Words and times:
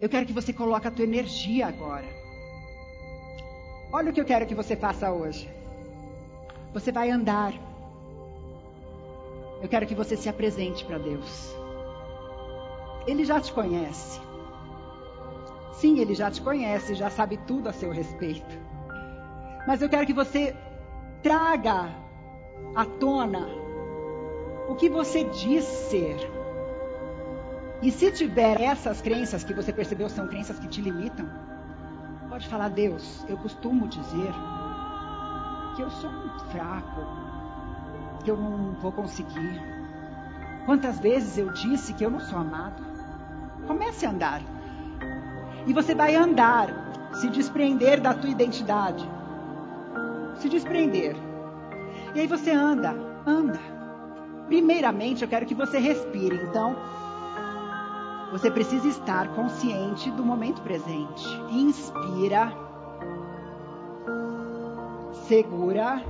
Eu 0.00 0.08
quero 0.08 0.24
que 0.24 0.32
você 0.32 0.50
coloque 0.50 0.88
a 0.88 0.90
tua 0.90 1.04
energia 1.04 1.66
agora. 1.66 2.06
Olha 3.92 4.10
o 4.10 4.12
que 4.14 4.20
eu 4.20 4.24
quero 4.24 4.46
que 4.46 4.54
você 4.54 4.74
faça 4.74 5.12
hoje. 5.12 5.46
Você 6.72 6.90
vai 6.90 7.10
andar. 7.10 7.52
Eu 9.60 9.68
quero 9.68 9.86
que 9.86 9.94
você 9.94 10.16
se 10.16 10.26
apresente 10.26 10.86
para 10.86 10.96
Deus. 10.96 11.54
Ele 13.06 13.26
já 13.26 13.40
te 13.40 13.52
conhece. 13.52 14.18
Sim, 15.74 15.98
ele 15.98 16.14
já 16.14 16.30
te 16.30 16.40
conhece, 16.40 16.94
já 16.94 17.10
sabe 17.10 17.36
tudo 17.46 17.68
a 17.68 17.72
seu 17.72 17.90
respeito. 17.90 18.58
Mas 19.66 19.82
eu 19.82 19.88
quero 19.88 20.06
que 20.06 20.14
você 20.14 20.56
traga 21.22 21.94
à 22.74 22.86
tona 22.86 23.46
o 24.66 24.74
que 24.76 24.88
você 24.88 25.24
diz 25.24 25.64
ser. 25.64 26.39
E 27.82 27.90
se 27.90 28.10
tiver 28.12 28.60
essas 28.60 29.00
crenças 29.00 29.42
que 29.42 29.54
você 29.54 29.72
percebeu 29.72 30.08
são 30.08 30.26
crenças 30.26 30.58
que 30.58 30.68
te 30.68 30.82
limitam, 30.82 31.26
pode 32.28 32.46
falar, 32.46 32.68
Deus, 32.68 33.24
eu 33.28 33.38
costumo 33.38 33.88
dizer 33.88 34.32
que 35.74 35.82
eu 35.82 35.90
sou 35.90 36.10
um 36.10 36.38
fraco, 36.50 37.00
que 38.22 38.30
eu 38.30 38.36
não 38.36 38.72
vou 38.74 38.92
conseguir. 38.92 39.62
Quantas 40.66 40.98
vezes 41.00 41.38
eu 41.38 41.50
disse 41.52 41.94
que 41.94 42.04
eu 42.04 42.10
não 42.10 42.20
sou 42.20 42.38
amado? 42.38 42.82
Comece 43.66 44.04
a 44.04 44.10
andar. 44.10 44.42
E 45.66 45.72
você 45.72 45.94
vai 45.94 46.14
andar, 46.14 46.68
se 47.14 47.30
desprender 47.30 48.00
da 48.00 48.12
tua 48.12 48.28
identidade. 48.28 49.08
Se 50.36 50.48
desprender. 50.48 51.16
E 52.14 52.20
aí 52.20 52.26
você 52.26 52.50
anda, 52.50 52.94
anda. 53.26 53.58
Primeiramente, 54.48 55.22
eu 55.22 55.28
quero 55.28 55.46
que 55.46 55.54
você 55.54 55.78
respire. 55.78 56.36
Então, 56.36 56.76
você 58.30 58.50
precisa 58.50 58.86
estar 58.86 59.28
consciente 59.34 60.10
do 60.12 60.24
momento 60.24 60.62
presente. 60.62 61.26
Inspira. 61.50 62.52
Segura. 65.26 66.02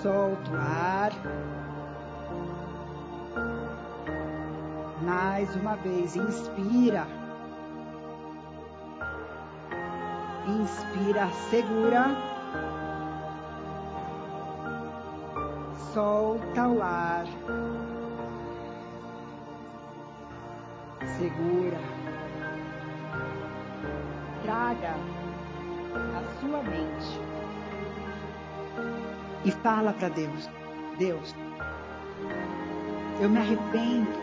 Solta 0.00 0.50
o 0.50 0.56
ar. 0.56 1.12
Mais 5.02 5.54
uma 5.56 5.76
vez, 5.76 6.16
inspira. 6.16 7.06
Inspira, 10.46 11.28
segura. 11.50 12.16
Solta 15.92 16.68
o 16.68 16.82
ar. 16.82 17.26
Segura. 21.18 21.78
Traga 24.42 24.94
a 25.94 26.40
sua 26.40 26.62
mente 26.62 27.20
e 29.44 29.50
fala 29.50 29.92
para 29.92 30.08
Deus: 30.08 30.48
Deus, 30.98 31.34
eu 33.20 33.28
me 33.28 33.38
arrependo 33.38 34.22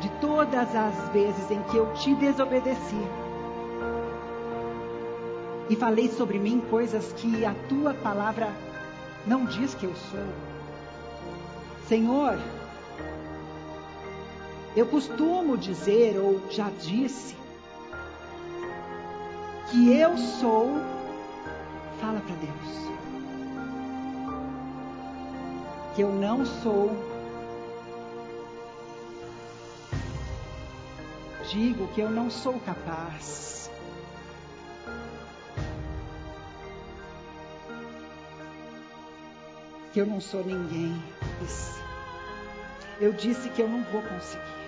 de 0.00 0.08
todas 0.20 0.74
as 0.74 1.08
vezes 1.10 1.50
em 1.50 1.62
que 1.64 1.76
eu 1.76 1.92
te 1.94 2.14
desobedeci 2.14 3.02
e 5.68 5.74
falei 5.74 6.08
sobre 6.08 6.38
mim 6.38 6.62
coisas 6.70 7.12
que 7.14 7.44
a 7.44 7.54
tua 7.68 7.92
palavra 7.94 8.48
não 9.26 9.44
diz 9.44 9.74
que 9.74 9.84
eu 9.84 9.94
sou. 9.94 10.24
Senhor, 11.88 12.38
eu 14.76 14.86
costumo 14.86 15.56
dizer, 15.56 16.16
ou 16.18 16.40
já 16.50 16.70
disse, 16.70 17.34
que 19.70 19.92
eu 19.92 20.16
sou. 20.16 20.74
Fala 22.00 22.20
para 22.20 22.36
Deus. 22.36 22.86
Que 25.94 26.02
eu 26.02 26.12
não 26.12 26.44
sou 26.44 26.94
digo 31.48 31.86
que 31.88 32.00
eu 32.00 32.10
não 32.10 32.30
sou 32.30 32.58
capaz. 32.60 33.70
Que 39.92 40.00
eu 40.00 40.06
não 40.06 40.20
sou 40.20 40.44
ninguém. 40.44 41.02
Eu 43.00 43.12
disse 43.12 43.48
que 43.50 43.62
eu 43.62 43.68
não 43.68 43.82
vou 43.84 44.02
conseguir. 44.02 44.65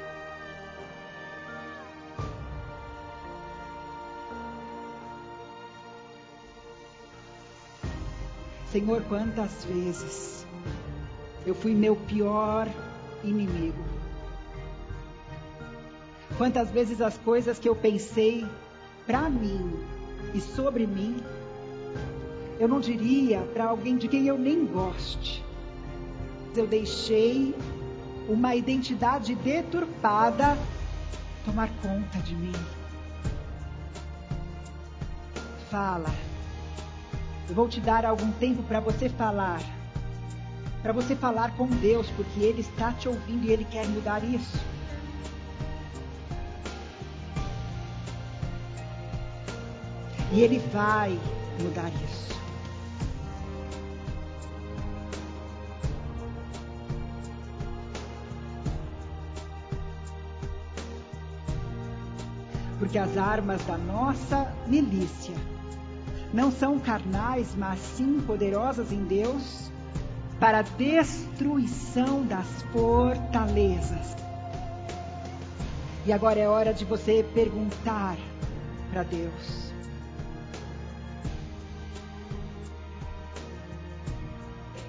Senhor, 8.79 9.03
quantas 9.09 9.65
vezes 9.65 10.47
eu 11.45 11.53
fui 11.53 11.75
meu 11.75 11.97
pior 11.97 12.69
inimigo. 13.25 13.83
Quantas 16.37 16.71
vezes 16.71 17.01
as 17.01 17.19
coisas 17.19 17.59
que 17.59 17.69
eu 17.69 17.75
pensei 17.75 18.47
para 19.05 19.29
mim 19.29 19.69
e 20.33 20.41
sobre 20.41 20.87
mim, 20.87 21.17
eu 22.61 22.69
não 22.69 22.79
diria 22.79 23.41
para 23.53 23.65
alguém 23.65 23.97
de 23.97 24.07
quem 24.07 24.29
eu 24.29 24.39
nem 24.39 24.65
goste. 24.65 25.45
Eu 26.55 26.69
deixei 26.69 27.57
uma 28.29 28.55
identidade 28.55 29.35
deturpada 29.35 30.57
tomar 31.45 31.69
conta 31.83 32.19
de 32.21 32.37
mim. 32.37 32.55
Fala. 35.69 36.28
Eu 37.49 37.55
vou 37.55 37.67
te 37.67 37.81
dar 37.81 38.05
algum 38.05 38.31
tempo 38.33 38.63
para 38.63 38.79
você 38.79 39.09
falar. 39.09 39.61
Para 40.83 40.93
você 40.93 41.17
falar 41.17 41.57
com 41.57 41.67
Deus, 41.67 42.11
porque 42.11 42.41
Ele 42.41 42.61
está 42.61 42.93
te 42.93 43.09
ouvindo 43.09 43.47
e 43.47 43.51
Ele 43.51 43.65
quer 43.65 43.87
mudar 43.87 44.23
isso. 44.23 44.59
E 50.31 50.43
Ele 50.43 50.59
vai 50.71 51.19
mudar 51.59 51.89
isso. 51.89 52.29
Porque 62.79 62.99
as 62.99 63.17
armas 63.17 63.65
da 63.65 63.79
nossa 63.79 64.55
milícia 64.67 65.35
não 66.33 66.51
são 66.51 66.79
carnais, 66.79 67.55
mas 67.57 67.79
sim 67.79 68.21
poderosas 68.27 68.93
em 68.93 69.05
Deus 69.05 69.71
para 70.39 70.61
a 70.61 70.63
destruição 70.63 72.25
das 72.25 72.47
fortalezas. 72.73 74.17
E 76.07 76.13
agora 76.13 76.39
é 76.39 76.49
hora 76.49 76.73
de 76.73 76.85
você 76.85 77.25
perguntar 77.35 78.17
para 78.91 79.03
Deus: 79.03 79.73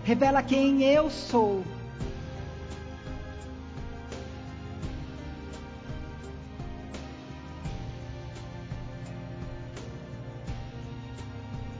revela 0.04 0.42
quem 0.44 0.84
eu 0.84 1.10
sou. 1.10 1.64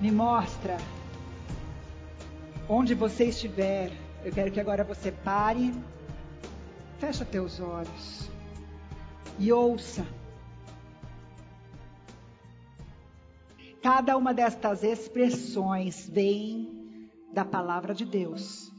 Me 0.02 0.12
mostra 0.12 0.78
onde 2.70 2.94
você 2.94 3.26
estiver. 3.26 3.92
Eu 4.24 4.32
quero 4.32 4.52
que 4.52 4.60
agora 4.60 4.84
você 4.84 5.12
pare, 5.12 5.74
fecha 7.00 7.26
teus 7.26 7.60
olhos 7.60 8.30
e 9.38 9.52
ouça. 9.52 10.06
Cada 13.82 14.16
uma 14.16 14.34
destas 14.34 14.84
expressões 14.84 16.08
vem 16.10 17.10
da 17.34 17.44
palavra 17.44 17.94
de 17.94 18.06
Deus. 18.06 18.72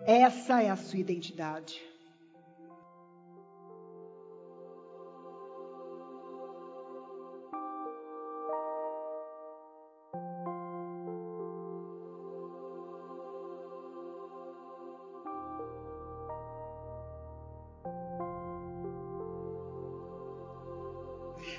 Essa 0.00 0.62
é 0.62 0.70
a 0.70 0.76
sua 0.76 0.98
identidade. 0.98 1.80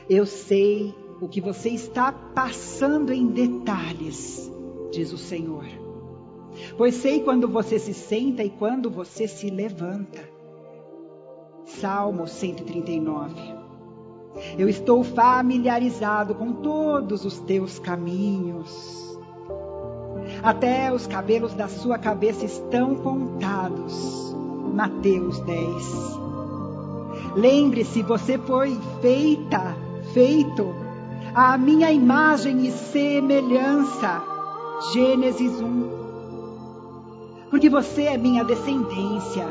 Eu 0.09 0.25
sei 0.25 0.95
o 1.19 1.27
que 1.27 1.42
você 1.42 1.69
está 1.69 2.12
passando 2.12 3.12
em 3.12 3.27
detalhes, 3.27 4.51
diz 4.92 5.12
o 5.12 5.18
Senhor. 5.18 5.65
Pois 6.77 6.95
sei 6.95 7.21
quando 7.21 7.48
você 7.48 7.77
se 7.77 7.94
senta 7.94 8.44
e 8.44 8.50
quando 8.50 8.89
você 8.89 9.27
se 9.27 9.50
levanta. 9.50 10.19
Salmo 11.65 12.27
139. 12.27 13.36
Eu 14.57 14.69
estou 14.69 15.04
familiarizado 15.04 16.36
com 16.36 16.54
todos 16.54 17.25
os 17.25 17.39
teus 17.42 17.77
caminhos. 17.80 19.18
Até 20.42 20.94
os 20.94 21.06
cabelos 21.06 21.54
da 21.54 21.68
sua 21.68 21.98
cabeça 21.98 22.45
estão 22.45 22.95
contados. 22.95 24.33
Mateus 24.74 25.39
10. 25.42 26.18
Lembre-se, 27.36 28.01
você 28.04 28.38
foi 28.38 28.77
feita, 29.01 29.75
feito 30.17 30.73
à 31.35 31.55
minha 31.59 31.91
imagem 31.91 32.65
e 32.65 32.71
semelhança. 32.71 34.23
Gênesis 34.91 35.61
1. 35.61 35.89
Porque 37.51 37.69
você 37.69 38.05
é 38.05 38.17
minha 38.17 38.43
descendência, 38.43 39.45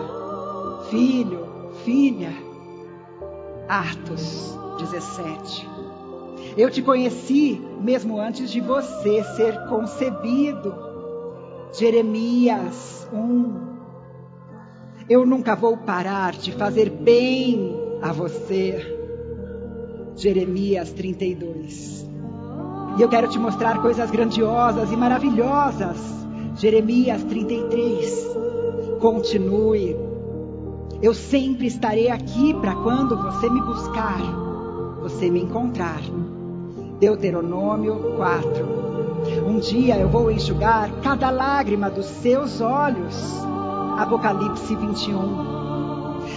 filho, 0.90 1.46
filha. 1.84 2.32
Atos 3.68 4.58
17. 4.80 5.68
Eu 6.56 6.69
te 6.69 6.82
conheci 6.82 7.64
mesmo 7.80 8.19
antes 8.19 8.50
de 8.50 8.60
você 8.60 9.22
ser 9.36 9.69
concebido. 9.69 10.74
Jeremias 11.78 13.06
1. 13.12 13.76
Eu 15.08 15.24
nunca 15.24 15.54
vou 15.54 15.76
parar 15.76 16.32
de 16.32 16.50
fazer 16.50 16.90
bem 16.90 17.72
a 18.02 18.12
você. 18.12 18.95
Jeremias 20.16 20.90
32. 20.92 22.06
E 22.96 23.02
eu 23.02 23.08
quero 23.08 23.28
te 23.28 23.38
mostrar 23.38 23.82
coisas 23.82 24.10
grandiosas 24.10 24.90
e 24.90 24.96
maravilhosas. 24.96 25.98
Jeremias 26.56 27.22
33. 27.24 28.26
Continue. 28.98 29.94
Eu 31.02 31.12
sempre 31.12 31.66
estarei 31.66 32.08
aqui 32.08 32.54
para 32.54 32.74
quando 32.76 33.14
você 33.16 33.50
me 33.50 33.60
buscar, 33.60 34.22
você 35.02 35.30
me 35.30 35.42
encontrar. 35.42 36.00
Deuteronômio 36.98 38.14
4. 38.16 38.86
Um 39.46 39.58
dia 39.58 39.98
eu 39.98 40.08
vou 40.08 40.30
enxugar 40.30 40.90
cada 41.02 41.28
lágrima 41.28 41.90
dos 41.90 42.06
seus 42.06 42.62
olhos. 42.62 43.14
Apocalipse 43.98 44.74
21. 44.74 45.56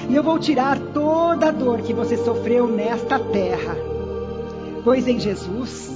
E 0.09 0.15
eu 0.15 0.23
vou 0.23 0.39
tirar 0.39 0.79
toda 0.91 1.50
a 1.50 1.51
dor 1.51 1.81
que 1.81 1.94
você 1.94 2.17
sofreu 2.17 2.67
nesta 2.67 3.19
terra. 3.19 3.77
Pois 4.83 5.07
em 5.07 5.19
Jesus, 5.19 5.95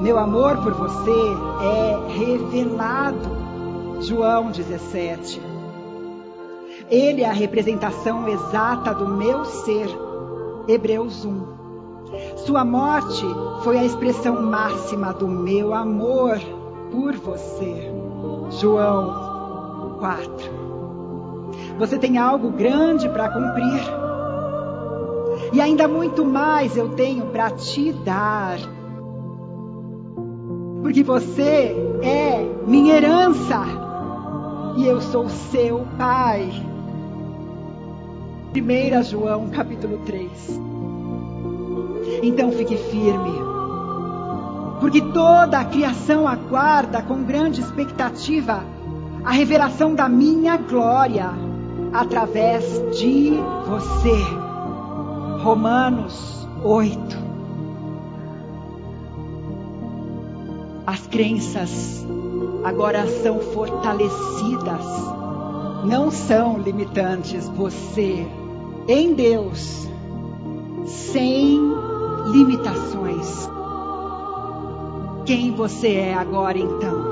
meu 0.00 0.16
amor 0.16 0.58
por 0.58 0.72
você 0.72 1.10
é 1.60 2.18
revelado. 2.18 3.42
João 4.00 4.52
17. 4.52 5.40
Ele 6.88 7.22
é 7.22 7.28
a 7.28 7.32
representação 7.32 8.28
exata 8.28 8.94
do 8.94 9.08
meu 9.08 9.44
ser. 9.44 9.88
Hebreus 10.68 11.24
1. 11.24 11.62
Sua 12.46 12.64
morte 12.64 13.24
foi 13.64 13.78
a 13.78 13.84
expressão 13.84 14.40
máxima 14.40 15.12
do 15.12 15.26
meu 15.26 15.74
amor 15.74 16.38
por 16.92 17.14
você. 17.14 17.90
João 18.60 19.96
4. 19.98 20.61
Você 21.82 21.98
tem 21.98 22.16
algo 22.16 22.48
grande 22.48 23.08
para 23.08 23.28
cumprir. 23.28 23.82
E 25.52 25.60
ainda 25.60 25.88
muito 25.88 26.24
mais 26.24 26.76
eu 26.76 26.90
tenho 26.90 27.26
para 27.26 27.50
te 27.50 27.92
dar. 27.92 28.56
Porque 30.80 31.02
você 31.02 31.74
é 32.00 32.48
minha 32.68 32.94
herança. 32.94 33.64
E 34.76 34.86
eu 34.86 35.00
sou 35.00 35.28
seu 35.28 35.84
pai. 35.98 36.52
1 38.54 39.02
João 39.02 39.48
capítulo 39.48 39.98
3. 40.06 40.60
Então 42.22 42.52
fique 42.52 42.76
firme. 42.76 43.40
Porque 44.78 45.00
toda 45.00 45.58
a 45.58 45.64
criação 45.64 46.28
aguarda 46.28 47.02
com 47.02 47.24
grande 47.24 47.60
expectativa 47.60 48.62
a 49.24 49.32
revelação 49.32 49.96
da 49.96 50.08
minha 50.08 50.56
glória 50.56 51.41
através 51.92 52.64
de 52.96 53.32
você. 53.66 54.16
Romanos 55.42 56.48
8. 56.64 57.32
As 60.86 61.06
crenças 61.06 62.06
agora 62.64 63.06
são 63.22 63.40
fortalecidas, 63.40 64.84
não 65.84 66.10
são 66.10 66.58
limitantes. 66.58 67.48
Você, 67.48 68.26
em 68.88 69.14
Deus, 69.14 69.88
sem 70.86 71.60
limitações. 72.32 73.48
Quem 75.24 75.52
você 75.52 75.94
é 75.94 76.14
agora 76.14 76.58
então? 76.58 77.11